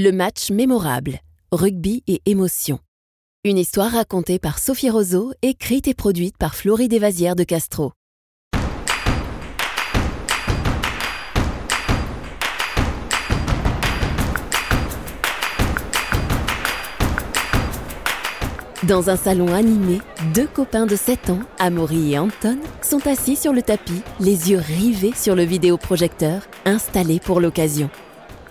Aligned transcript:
Le 0.00 0.12
match 0.12 0.52
mémorable, 0.52 1.18
rugby 1.50 2.04
et 2.06 2.20
émotion. 2.24 2.78
Une 3.42 3.58
histoire 3.58 3.90
racontée 3.90 4.38
par 4.38 4.60
Sophie 4.60 4.90
Roseau, 4.90 5.32
écrite 5.42 5.88
et 5.88 5.94
produite 5.94 6.38
par 6.38 6.54
Florie 6.54 6.86
Desvasières 6.86 7.34
de 7.34 7.42
Castro. 7.42 7.90
Dans 18.84 19.10
un 19.10 19.16
salon 19.16 19.52
animé, 19.52 19.98
deux 20.32 20.46
copains 20.46 20.86
de 20.86 20.94
7 20.94 21.30
ans, 21.30 21.40
Amaury 21.58 22.12
et 22.12 22.18
Anton, 22.20 22.60
sont 22.82 23.04
assis 23.08 23.34
sur 23.34 23.52
le 23.52 23.62
tapis, 23.62 24.02
les 24.20 24.52
yeux 24.52 24.62
rivés 24.64 25.14
sur 25.16 25.34
le 25.34 25.42
vidéoprojecteur 25.42 26.42
installé 26.66 27.18
pour 27.18 27.40
l'occasion. 27.40 27.90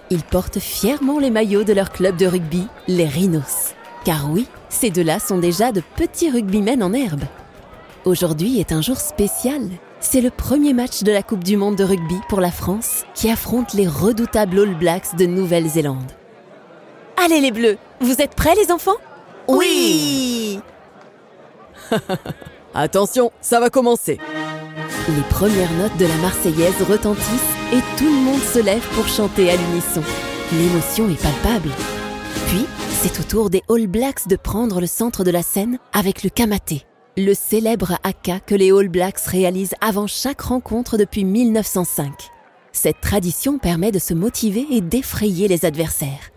Ils 0.09 0.23
portent 0.23 0.59
fièrement 0.59 1.19
les 1.19 1.29
maillots 1.29 1.65
de 1.65 1.73
leur 1.73 1.91
club 1.91 2.15
de 2.15 2.25
rugby, 2.25 2.67
les 2.87 3.05
Rhinos. 3.05 3.73
Car 4.05 4.31
oui, 4.31 4.47
ces 4.69 4.89
deux-là 4.89 5.19
sont 5.19 5.37
déjà 5.37 5.73
de 5.73 5.81
petits 5.97 6.29
rugbymen 6.29 6.81
en 6.81 6.93
herbe. 6.93 7.23
Aujourd'hui 8.05 8.59
est 8.59 8.71
un 8.71 8.81
jour 8.81 8.97
spécial. 8.97 9.61
C'est 9.99 10.21
le 10.21 10.29
premier 10.29 10.71
match 10.71 11.03
de 11.03 11.11
la 11.11 11.23
Coupe 11.23 11.43
du 11.43 11.57
Monde 11.57 11.75
de 11.75 11.83
rugby 11.83 12.15
pour 12.29 12.39
la 12.39 12.51
France 12.51 13.03
qui 13.15 13.29
affronte 13.29 13.73
les 13.73 13.87
redoutables 13.87 14.59
All 14.59 14.75
Blacks 14.75 15.15
de 15.17 15.25
Nouvelle-Zélande. 15.25 16.11
Allez 17.17 17.41
les 17.41 17.51
Bleus, 17.51 17.77
vous 17.99 18.21
êtes 18.21 18.35
prêts 18.35 18.55
les 18.55 18.71
enfants? 18.71 18.95
Oui 19.49 20.61
Attention, 22.73 23.31
ça 23.41 23.59
va 23.59 23.69
commencer. 23.69 24.19
Les 25.09 25.23
premières 25.29 25.73
notes 25.73 25.97
de 25.97 26.05
la 26.05 26.15
Marseillaise 26.17 26.81
retentissent 26.87 27.56
et 27.73 27.81
tout 27.97 28.05
le 28.05 28.21
monde 28.21 28.41
se 28.41 28.59
lève 28.59 28.87
pour 28.93 29.07
chanter 29.07 29.49
à 29.49 29.55
l'unisson. 29.55 30.01
L'émotion 30.53 31.09
est 31.09 31.21
palpable. 31.21 31.69
Puis, 32.47 32.65
c'est 33.01 33.19
au 33.19 33.23
tour 33.23 33.49
des 33.49 33.61
All 33.69 33.87
Blacks 33.87 34.27
de 34.27 34.37
prendre 34.37 34.79
le 34.79 34.87
centre 34.87 35.23
de 35.23 35.31
la 35.31 35.43
scène 35.43 35.77
avec 35.91 36.23
le 36.23 36.29
kamaté, 36.29 36.85
le 37.17 37.33
célèbre 37.33 37.97
haka 38.03 38.39
que 38.39 38.55
les 38.55 38.71
All 38.71 38.87
Blacks 38.87 39.19
réalisent 39.19 39.75
avant 39.81 40.07
chaque 40.07 40.41
rencontre 40.41 40.97
depuis 40.97 41.25
1905. 41.25 42.11
Cette 42.71 43.01
tradition 43.01 43.57
permet 43.57 43.91
de 43.91 43.99
se 43.99 44.13
motiver 44.13 44.65
et 44.71 44.81
d'effrayer 44.81 45.47
les 45.47 45.65
adversaires. 45.65 46.31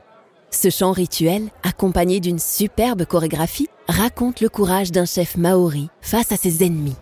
Ce 0.51 0.69
chant 0.69 0.91
rituel, 0.91 1.51
accompagné 1.63 2.19
d'une 2.19 2.41
superbe 2.41 3.05
chorégraphie, 3.05 3.69
raconte 3.89 4.41
le 4.41 4.49
courage 4.49 4.91
d'un 4.91 5.05
chef 5.05 5.37
maori 5.37 5.91
face 6.01 6.33
à 6.33 6.37
ses 6.37 6.65
ennemis. 6.65 6.97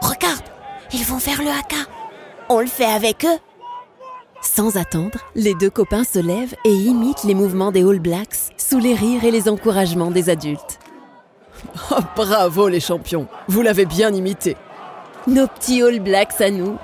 Regarde, 0.00 0.42
ils 0.92 1.04
vont 1.04 1.20
faire 1.20 1.40
le 1.42 1.50
haka. 1.50 1.88
On 2.48 2.60
le 2.60 2.66
fait 2.66 2.84
avec 2.84 3.24
eux. 3.24 3.38
Sans 4.42 4.76
attendre, 4.76 5.18
les 5.34 5.54
deux 5.54 5.70
copains 5.70 6.04
se 6.04 6.18
lèvent 6.18 6.54
et 6.64 6.72
imitent 6.72 7.24
les 7.24 7.34
mouvements 7.34 7.70
des 7.70 7.82
All 7.82 8.00
Blacks 8.00 8.52
sous 8.56 8.78
les 8.78 8.94
rires 8.94 9.24
et 9.24 9.30
les 9.30 9.48
encouragements 9.48 10.10
des 10.10 10.30
adultes. 10.30 10.78
Oh, 11.92 12.00
bravo 12.16 12.68
les 12.68 12.80
champions, 12.80 13.28
vous 13.46 13.62
l'avez 13.62 13.86
bien 13.86 14.12
imité. 14.12 14.56
Nos 15.28 15.46
petits 15.46 15.82
All 15.82 16.00
Blacks 16.00 16.40
à 16.40 16.50
nous. 16.50 16.76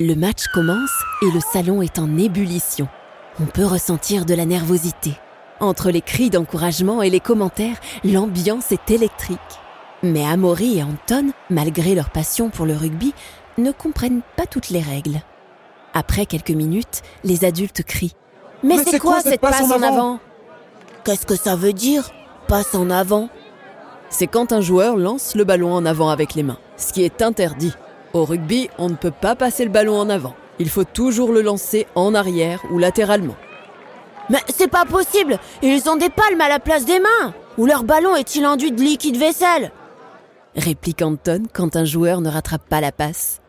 Le 0.00 0.14
match 0.14 0.46
commence 0.54 0.90
et 1.20 1.30
le 1.30 1.40
salon 1.40 1.82
est 1.82 1.98
en 1.98 2.16
ébullition. 2.16 2.88
On 3.40 3.44
peut 3.44 3.66
ressentir 3.66 4.24
de 4.24 4.34
la 4.34 4.46
nervosité. 4.46 5.12
Entre 5.60 5.90
les 5.90 6.00
cris 6.00 6.30
d'encouragement 6.30 7.02
et 7.02 7.10
les 7.10 7.20
commentaires, 7.20 7.76
l'ambiance 8.02 8.72
est 8.72 8.90
électrique. 8.90 9.38
Mais 10.02 10.26
Amaury 10.26 10.78
et 10.78 10.82
Anton, 10.82 11.32
malgré 11.50 11.94
leur 11.94 12.10
passion 12.10 12.50
pour 12.50 12.66
le 12.66 12.74
rugby, 12.74 13.14
ne 13.58 13.72
comprennent 13.72 14.22
pas 14.36 14.46
toutes 14.46 14.70
les 14.70 14.80
règles. 14.80 15.20
Après 15.94 16.26
quelques 16.26 16.50
minutes, 16.50 17.02
les 17.24 17.44
adultes 17.44 17.82
crient 17.82 18.16
Mais, 18.62 18.78
c'est 18.78 18.98
quoi, 18.98 19.20
cette 19.20 19.40
passe, 19.40 19.60
en 19.62 19.82
avant? 19.82 20.20
Qu'est-ce 21.04 21.26
que 21.26 21.36
ça 21.36 21.56
veut 21.56 21.72
dire 21.72 22.10
Passe 22.48 22.74
en 22.74 22.90
avant? 22.90 23.28
C'est 24.08 24.26
quand 24.26 24.52
un 24.52 24.60
joueur 24.60 24.96
lance 24.96 25.34
le 25.34 25.44
ballon 25.44 25.72
en 25.72 25.84
avant 25.86 26.10
avec 26.10 26.34
les 26.34 26.42
mains, 26.42 26.58
ce 26.76 26.92
qui 26.92 27.02
est 27.02 27.22
interdit. 27.22 27.72
Au 28.12 28.24
rugby, 28.24 28.68
on 28.78 28.88
ne 28.90 28.94
peut 28.94 29.10
pas 29.10 29.34
passer 29.34 29.64
le 29.64 29.70
ballon 29.70 29.98
en 29.98 30.08
avant. 30.10 30.34
Il 30.58 30.68
faut 30.68 30.84
toujours 30.84 31.32
le 31.32 31.40
lancer 31.42 31.86
en 31.94 32.14
arrière 32.14 32.62
ou 32.70 32.78
latéralement. 32.78 33.36
Mais 34.30 34.38
c'est 34.48 34.70
pas 34.70 34.84
possible 34.84 35.38
Ils 35.62 35.88
ont 35.88 35.96
des 35.96 36.08
palmes 36.08 36.40
à 36.40 36.48
la 36.48 36.60
place 36.60 36.84
des 36.84 37.00
mains 37.00 37.34
Ou 37.58 37.66
leur 37.66 37.82
ballon 37.82 38.14
est-il 38.14 38.46
enduit 38.46 38.70
de 38.70 38.80
liquide 38.80 39.16
vaisselle? 39.16 39.72
Réplique 40.54 41.02
Anton 41.02 41.42
quand 41.52 41.76
un 41.76 41.84
joueur 41.84 42.20
ne 42.20 42.30
rattrape 42.30 42.68
pas 42.68 42.80
la 42.80 42.92
passe. 42.92 43.41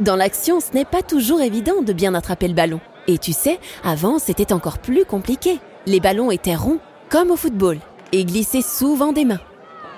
Dans 0.00 0.16
l'action, 0.16 0.58
ce 0.58 0.74
n'est 0.74 0.84
pas 0.84 1.02
toujours 1.02 1.40
évident 1.40 1.80
de 1.80 1.92
bien 1.92 2.14
attraper 2.14 2.48
le 2.48 2.54
ballon. 2.54 2.80
Et 3.06 3.16
tu 3.18 3.32
sais, 3.32 3.60
avant, 3.84 4.18
c'était 4.18 4.52
encore 4.52 4.78
plus 4.78 5.04
compliqué. 5.04 5.60
Les 5.86 6.00
ballons 6.00 6.32
étaient 6.32 6.56
ronds, 6.56 6.80
comme 7.10 7.30
au 7.30 7.36
football, 7.36 7.78
et 8.10 8.24
glissaient 8.24 8.60
souvent 8.60 9.12
des 9.12 9.24
mains. 9.24 9.40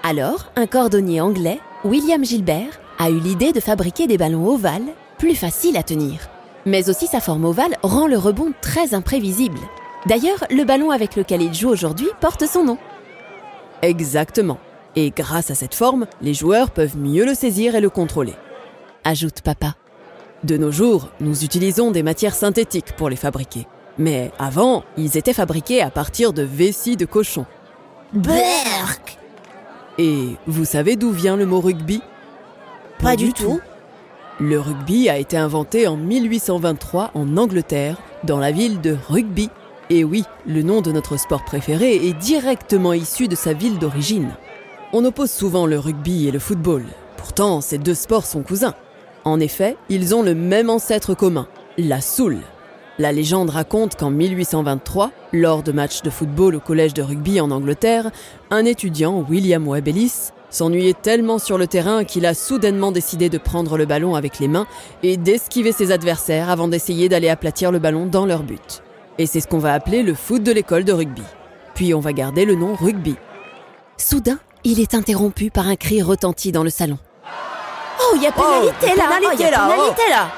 Alors, 0.03 0.53
un 0.55 0.67
cordonnier 0.67 1.23
anglais, 1.23 1.61
William 1.83 2.23
Gilbert, 2.23 2.79
a 2.99 3.09
eu 3.09 3.19
l'idée 3.19 3.53
de 3.53 3.61
fabriquer 3.61 4.07
des 4.07 4.19
ballons 4.19 4.47
ovales, 4.47 4.93
plus 5.19 5.35
faciles 5.35 5.79
à 5.79 5.83
tenir. 5.83 6.29
Mais 6.67 6.91
aussi 6.91 7.07
sa 7.07 7.21
forme 7.21 7.47
ovale 7.47 7.79
rend 7.83 8.07
le 8.07 8.19
rebond 8.19 8.53
très 8.61 8.93
imprévisible. 8.93 9.59
D'ailleurs, 10.05 10.45
le 10.51 10.65
ballon 10.65 10.91
avec 10.91 11.17
lequel 11.17 11.41
il 11.41 11.55
joue 11.55 11.71
aujourd'hui 11.71 12.09
porte 12.21 12.47
son 12.47 12.65
nom. 12.65 12.79
Exactement. 13.81 14.59
Et 14.95 15.11
grâce 15.11 15.51
à 15.51 15.55
cette 15.55 15.75
forme, 15.75 16.07
les 16.21 16.35
joueurs 16.35 16.71
peuvent 16.71 16.99
mieux 16.99 17.25
le 17.25 17.35
saisir 17.35 17.75
et 17.77 17.81
le 17.81 17.91
contrôler. 17.91 18.35
Ajoute 19.05 19.41
papa. 19.41 19.75
De 20.45 20.57
nos 20.57 20.71
jours, 20.71 21.09
nous 21.21 21.45
utilisons 21.45 21.91
des 21.91 22.03
matières 22.03 22.35
synthétiques 22.35 22.93
pour 22.97 23.09
les 23.09 23.17
fabriquer. 23.17 23.67
Mais 23.99 24.31
avant, 24.39 24.85
ils 24.97 25.17
étaient 25.17 25.33
fabriqués 25.33 25.81
à 25.81 25.91
partir 25.91 26.33
de 26.33 26.43
vessie 26.43 26.97
de 26.97 27.07
cochon. 27.07 27.47
Berk 28.13 29.19
Et 29.99 30.37
vous 30.47 30.65
savez 30.65 30.97
d'où 30.97 31.11
vient 31.11 31.37
le 31.37 31.47
mot 31.47 31.61
rugby? 31.61 32.03
Pas, 32.99 33.17
du 33.17 33.33
tout. 33.33 33.61
Le 34.39 34.61
rugby 34.61 35.09
a 35.09 35.17
été 35.17 35.37
inventé 35.39 35.87
en 35.87 35.97
1823 35.97 37.13
en 37.15 37.37
Angleterre, 37.37 37.97
dans 38.25 38.39
la 38.39 38.53
ville 38.53 38.81
de 38.81 38.97
Rugby. 39.09 39.49
Et 39.89 40.05
oui, 40.05 40.25
le 40.47 40.63
nom 40.63 40.83
de 40.83 40.93
notre 40.93 41.17
sport 41.17 41.45
préféré 41.45 41.95
est 41.95 42.13
directement 42.13 42.93
issu 42.93 43.29
de 43.29 43.37
sa 43.37 43.53
ville 43.53 43.79
d'origine. 43.79 44.37
On 44.93 45.05
oppose 45.05 45.31
souvent 45.31 45.67
le 45.67 45.79
rugby 45.79 46.29
et 46.29 46.33
le 46.33 46.39
football. 46.39 46.85
Pourtant, 47.17 47.61
ces 47.61 47.79
deux 47.79 47.95
sports 47.95 48.27
sont 48.27 48.43
cousins. 48.43 48.75
En 49.27 49.41
effet, 49.41 49.77
ils 49.89 50.15
ont 50.15 50.23
le 50.23 50.37
même 50.37 50.71
ancêtre 50.71 51.15
commun, 51.15 51.49
la 51.79 52.01
soule. 52.01 52.39
La 53.01 53.11
légende 53.11 53.51
raconte 53.51 53.97
qu'en 53.97 54.09
1823, 54.09 55.11
lors 55.33 55.65
de 55.65 55.73
matchs 55.73 56.03
de 56.03 56.11
football 56.11 56.55
au 56.55 56.61
collège 56.61 56.95
de 56.95 57.03
rugby 57.03 57.41
en 57.41 57.51
Angleterre, 57.51 58.13
un 58.53 58.65
étudiant, 58.65 59.27
William 59.29 59.67
Webb 59.67 59.89
s'ennuyait 60.49 60.95
tellement 60.95 61.41
sur 61.41 61.59
le 61.59 61.67
terrain 61.67 62.05
qu'il 62.05 62.25
a 62.25 62.35
soudainement 62.35 62.93
décidé 62.93 63.29
de 63.29 63.37
prendre 63.37 63.77
le 63.77 63.85
ballon 63.85 64.15
avec 64.15 64.39
les 64.39 64.47
mains 64.47 64.69
et 65.03 65.17
d'esquiver 65.17 65.73
ses 65.73 65.91
adversaires 65.91 66.49
avant 66.49 66.69
d'essayer 66.69 67.09
d'aller 67.09 67.29
aplatir 67.29 67.73
le 67.73 67.81
ballon 67.81 68.07
dans 68.07 68.27
leur 68.27 68.45
but. 68.45 68.85
Et 69.19 69.27
c'est 69.27 69.41
ce 69.41 69.49
qu'on 69.49 69.59
va 69.59 69.75
appeler 69.75 70.05
le 70.05 70.15
foot 70.15 70.45
de 70.45 70.53
l'école 70.53 70.85
de 70.85 70.93
rugby. 70.93 71.25
Puis 71.75 71.95
on 71.95 72.01
va 72.01 72.13
garder 72.13 72.45
le 72.45 72.55
nom 72.55 72.77
rugby. 72.77 73.17
Soudain, 73.97 74.39
il 74.63 74.79
est 74.79 74.95
interrompu 74.95 75.51
par 75.51 75.67
un 75.67 75.75
cri 75.75 76.01
retenti 76.01 76.53
dans 76.53 76.63
le 76.63 76.71
salon. 76.71 76.99
Oh, 78.09 78.15
il 78.17 78.23
y 78.23 78.27
a 78.27 78.33
pénalité 78.33 78.87
là 78.97 79.05
pénalité, 79.09 79.27
Oh, 79.39 79.43
y 79.43 79.45
a 79.45 79.51
là, 79.51 79.69
pénalité 79.69 80.03
là 80.11 80.29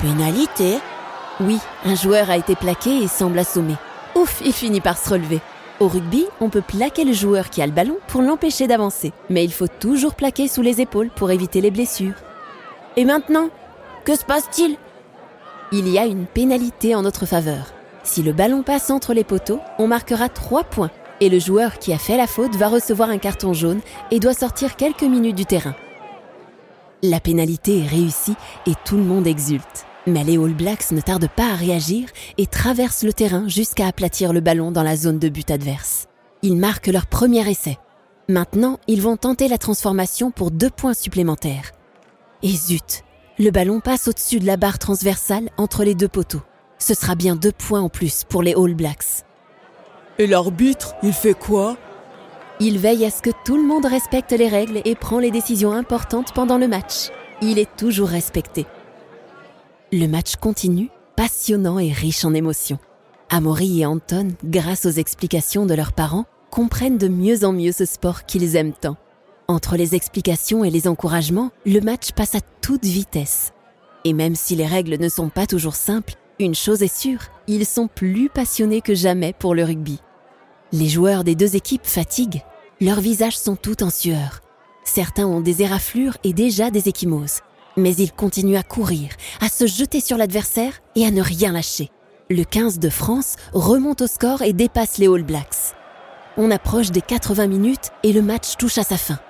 Pénalité 0.00 0.78
Oui, 1.40 1.58
un 1.84 1.94
joueur 1.94 2.30
a 2.30 2.36
été 2.36 2.54
plaqué 2.54 3.02
et 3.02 3.08
semble 3.08 3.38
assommé. 3.38 3.74
Ouf, 4.14 4.40
il 4.44 4.52
finit 4.52 4.80
par 4.80 4.96
se 4.98 5.10
relever. 5.10 5.40
Au 5.80 5.88
rugby, 5.88 6.26
on 6.40 6.48
peut 6.48 6.62
plaquer 6.62 7.04
le 7.04 7.12
joueur 7.12 7.50
qui 7.50 7.60
a 7.60 7.66
le 7.66 7.72
ballon 7.72 7.98
pour 8.08 8.22
l'empêcher 8.22 8.66
d'avancer, 8.66 9.12
mais 9.28 9.44
il 9.44 9.52
faut 9.52 9.68
toujours 9.68 10.14
plaquer 10.14 10.48
sous 10.48 10.62
les 10.62 10.80
épaules 10.80 11.10
pour 11.10 11.30
éviter 11.30 11.60
les 11.60 11.70
blessures. 11.70 12.14
Et 12.96 13.04
maintenant 13.04 13.48
Que 14.04 14.16
se 14.16 14.24
passe-t-il? 14.24 14.76
Il 15.72 15.88
y 15.88 15.98
a 15.98 16.06
une 16.06 16.26
pénalité 16.26 16.94
en 16.94 17.02
notre 17.02 17.26
faveur. 17.26 17.72
Si 18.04 18.22
le 18.22 18.32
ballon 18.32 18.62
passe 18.62 18.88
entre 18.90 19.12
les 19.12 19.24
poteaux, 19.24 19.60
on 19.78 19.88
marquera 19.88 20.28
3 20.28 20.64
points 20.64 20.90
et 21.20 21.28
le 21.28 21.38
joueur 21.38 21.78
qui 21.78 21.92
a 21.92 21.98
fait 21.98 22.16
la 22.16 22.26
faute 22.26 22.54
va 22.56 22.68
recevoir 22.68 23.10
un 23.10 23.18
carton 23.18 23.52
jaune 23.52 23.80
et 24.10 24.20
doit 24.20 24.34
sortir 24.34 24.76
quelques 24.76 25.02
minutes 25.02 25.34
du 25.36 25.46
terrain. 25.46 25.74
La 27.02 27.20
pénalité 27.20 27.80
est 27.80 27.86
réussie 27.86 28.36
et 28.66 28.72
tout 28.84 28.96
le 28.96 29.02
monde 29.02 29.26
exulte. 29.26 29.86
Mais 30.06 30.24
les 30.24 30.38
All 30.38 30.54
Blacks 30.54 30.92
ne 30.92 31.00
tardent 31.00 31.28
pas 31.28 31.50
à 31.50 31.54
réagir 31.54 32.08
et 32.38 32.46
traversent 32.46 33.02
le 33.02 33.12
terrain 33.12 33.48
jusqu'à 33.48 33.86
aplatir 33.86 34.32
le 34.32 34.40
ballon 34.40 34.70
dans 34.70 34.82
la 34.82 34.96
zone 34.96 35.18
de 35.18 35.28
but 35.28 35.50
adverse. 35.50 36.06
Ils 36.42 36.56
marquent 36.56 36.86
leur 36.86 37.06
premier 37.06 37.48
essai. 37.50 37.78
Maintenant, 38.28 38.78
ils 38.86 39.02
vont 39.02 39.16
tenter 39.16 39.48
la 39.48 39.58
transformation 39.58 40.30
pour 40.30 40.50
deux 40.50 40.70
points 40.70 40.94
supplémentaires. 40.94 41.72
Et 42.42 42.52
zut, 42.52 43.04
le 43.38 43.50
ballon 43.50 43.80
passe 43.80 44.08
au-dessus 44.08 44.38
de 44.38 44.46
la 44.46 44.56
barre 44.56 44.78
transversale 44.78 45.50
entre 45.58 45.84
les 45.84 45.94
deux 45.94 46.08
poteaux. 46.08 46.42
Ce 46.78 46.94
sera 46.94 47.14
bien 47.14 47.36
deux 47.36 47.52
points 47.52 47.80
en 47.80 47.88
plus 47.88 48.24
pour 48.24 48.42
les 48.42 48.54
All 48.54 48.74
Blacks. 48.74 49.24
Et 50.18 50.26
l'arbitre, 50.26 50.94
il 51.02 51.12
fait 51.12 51.34
quoi? 51.34 51.76
Il 52.58 52.78
veille 52.78 53.04
à 53.04 53.10
ce 53.10 53.20
que 53.20 53.30
tout 53.44 53.56
le 53.56 53.62
monde 53.62 53.84
respecte 53.84 54.32
les 54.32 54.48
règles 54.48 54.80
et 54.86 54.94
prend 54.94 55.18
les 55.18 55.30
décisions 55.30 55.72
importantes 55.72 56.32
pendant 56.32 56.56
le 56.56 56.68
match. 56.68 57.10
Il 57.42 57.58
est 57.58 57.76
toujours 57.76 58.08
respecté. 58.08 58.64
Le 59.92 60.06
match 60.06 60.36
continue, 60.36 60.88
passionnant 61.16 61.78
et 61.78 61.92
riche 61.92 62.24
en 62.24 62.32
émotions. 62.32 62.78
Amaury 63.28 63.82
et 63.82 63.86
Anton, 63.86 64.28
grâce 64.42 64.86
aux 64.86 64.90
explications 64.90 65.66
de 65.66 65.74
leurs 65.74 65.92
parents, 65.92 66.24
comprennent 66.50 66.96
de 66.96 67.08
mieux 67.08 67.44
en 67.44 67.52
mieux 67.52 67.72
ce 67.72 67.84
sport 67.84 68.24
qu'ils 68.24 68.56
aiment 68.56 68.72
tant. 68.72 68.96
Entre 69.48 69.76
les 69.76 69.94
explications 69.94 70.64
et 70.64 70.70
les 70.70 70.88
encouragements, 70.88 71.50
le 71.66 71.80
match 71.80 72.12
passe 72.12 72.36
à 72.36 72.40
toute 72.62 72.84
vitesse. 72.84 73.52
Et 74.04 74.14
même 74.14 74.34
si 74.34 74.56
les 74.56 74.66
règles 74.66 74.96
ne 74.98 75.10
sont 75.10 75.28
pas 75.28 75.46
toujours 75.46 75.74
simples, 75.74 76.14
une 76.38 76.54
chose 76.54 76.82
est 76.82 76.94
sûre, 76.94 77.20
ils 77.48 77.66
sont 77.66 77.86
plus 77.86 78.30
passionnés 78.30 78.80
que 78.80 78.94
jamais 78.94 79.34
pour 79.38 79.54
le 79.54 79.64
rugby. 79.64 80.00
Les 80.72 80.88
joueurs 80.88 81.22
des 81.22 81.36
deux 81.36 81.54
équipes 81.54 81.86
fatiguent. 81.86 82.42
Leurs 82.80 83.00
visages 83.00 83.38
sont 83.38 83.54
tout 83.54 83.84
en 83.84 83.90
sueur. 83.90 84.40
Certains 84.84 85.26
ont 85.26 85.40
des 85.40 85.62
éraflures 85.62 86.16
et 86.24 86.32
déjà 86.32 86.70
des 86.70 86.88
échymoses. 86.88 87.40
Mais 87.76 87.94
ils 87.94 88.12
continuent 88.12 88.56
à 88.56 88.64
courir, 88.64 89.10
à 89.40 89.48
se 89.48 89.66
jeter 89.66 90.00
sur 90.00 90.16
l'adversaire 90.16 90.72
et 90.96 91.06
à 91.06 91.12
ne 91.12 91.22
rien 91.22 91.52
lâcher. 91.52 91.90
Le 92.30 92.42
15 92.42 92.80
de 92.80 92.88
France 92.88 93.36
remonte 93.52 94.02
au 94.02 94.08
score 94.08 94.42
et 94.42 94.52
dépasse 94.52 94.98
les 94.98 95.06
All 95.06 95.22
Blacks. 95.22 95.76
On 96.36 96.50
approche 96.50 96.90
des 96.90 97.00
80 97.00 97.46
minutes 97.46 97.90
et 98.02 98.12
le 98.12 98.22
match 98.22 98.56
touche 98.56 98.78
à 98.78 98.82
sa 98.82 98.96
fin. 98.96 99.20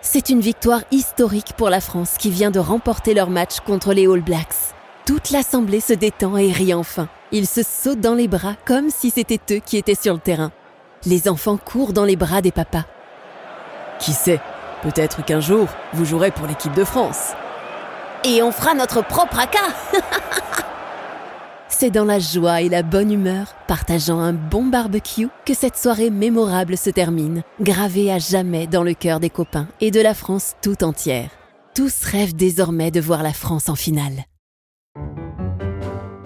C'est 0.00 0.30
une 0.30 0.40
victoire 0.40 0.82
historique 0.92 1.52
pour 1.58 1.68
la 1.68 1.82
France 1.82 2.14
qui 2.18 2.30
vient 2.30 2.50
de 2.50 2.58
remporter 2.58 3.12
leur 3.12 3.28
match 3.28 3.60
contre 3.60 3.92
les 3.92 4.06
All 4.06 4.22
Blacks. 4.22 4.74
Toute 5.04 5.30
l'assemblée 5.30 5.80
se 5.80 5.92
détend 5.92 6.38
et 6.38 6.50
rit 6.50 6.72
enfin. 6.72 7.08
Ils 7.32 7.46
se 7.46 7.62
sautent 7.62 8.00
dans 8.00 8.14
les 8.14 8.28
bras 8.28 8.56
comme 8.64 8.88
si 8.88 9.10
c'était 9.10 9.54
eux 9.54 9.60
qui 9.64 9.76
étaient 9.76 9.94
sur 9.94 10.14
le 10.14 10.20
terrain. 10.20 10.52
Les 11.06 11.28
enfants 11.28 11.56
courent 11.56 11.92
dans 11.92 12.04
les 12.04 12.16
bras 12.16 12.42
des 12.42 12.50
papas. 12.50 12.84
Qui 14.00 14.12
sait 14.12 14.40
Peut-être 14.82 15.24
qu'un 15.24 15.38
jour, 15.38 15.68
vous 15.92 16.04
jouerez 16.04 16.32
pour 16.32 16.48
l'équipe 16.48 16.74
de 16.74 16.82
France. 16.82 17.32
Et 18.24 18.42
on 18.42 18.50
fera 18.50 18.74
notre 18.74 19.04
propre 19.04 19.38
ACA 19.38 19.58
C'est 21.68 21.90
dans 21.90 22.04
la 22.04 22.18
joie 22.18 22.62
et 22.62 22.68
la 22.68 22.82
bonne 22.82 23.12
humeur, 23.12 23.54
partageant 23.68 24.18
un 24.18 24.32
bon 24.32 24.64
barbecue, 24.64 25.28
que 25.44 25.54
cette 25.54 25.76
soirée 25.76 26.10
mémorable 26.10 26.76
se 26.76 26.90
termine, 26.90 27.42
gravée 27.60 28.10
à 28.10 28.18
jamais 28.18 28.66
dans 28.66 28.82
le 28.82 28.94
cœur 28.94 29.20
des 29.20 29.30
copains 29.30 29.68
et 29.80 29.92
de 29.92 30.00
la 30.00 30.14
France 30.14 30.54
tout 30.60 30.82
entière. 30.82 31.30
Tous 31.74 32.04
rêvent 32.04 32.34
désormais 32.34 32.90
de 32.90 33.00
voir 33.00 33.22
la 33.22 33.32
France 33.32 33.68
en 33.68 33.76
finale. 33.76 34.24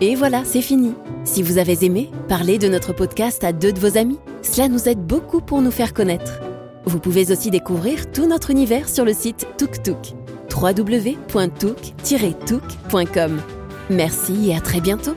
Et 0.01 0.15
voilà, 0.15 0.43
c'est 0.45 0.63
fini. 0.63 0.95
Si 1.25 1.43
vous 1.43 1.59
avez 1.59 1.85
aimé, 1.85 2.09
parlez 2.29 2.59
de 2.59 2.69
notre 2.69 2.93
podcast 2.93 3.43
à 3.45 3.53
deux 3.53 3.73
de 3.73 3.79
vos 3.79 3.99
amis. 3.99 4.19
Cela 4.43 4.69
nous 4.69 4.89
aide 4.89 5.01
beaucoup 5.01 5.41
pour 5.41 5.63
nous 5.63 5.71
faire 5.71 5.95
connaître. 5.95 6.41
Vous 6.87 6.99
pouvez 6.99 7.31
aussi 7.31 7.51
découvrir 7.51 8.11
tout 8.11 8.27
notre 8.27 8.51
univers 8.51 8.89
sur 8.89 9.05
le 9.05 9.13
site 9.13 9.47
TukTuk. 9.59 10.15
www.tuk-tuk.com. 10.51 13.41
Merci 13.91 14.51
et 14.51 14.57
à 14.57 14.61
très 14.61 14.81
bientôt. 14.81 15.15